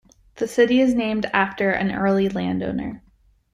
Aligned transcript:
The 0.37 0.47
city 0.47 0.81
is 0.81 0.95
named 0.95 1.27
after 1.31 1.69
an 1.69 1.91
early 1.91 2.27
landowner. 2.27 3.03